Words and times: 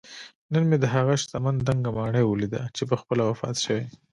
نن 0.53 0.63
مې 0.69 0.77
دهغه 0.83 1.15
شتمن 1.21 1.55
دنګه 1.67 1.91
ماڼۍ 1.97 2.23
ولیده 2.25 2.61
چې 2.75 2.83
پخپله 2.91 3.23
وفات 3.25 3.55
شوی 3.65 3.83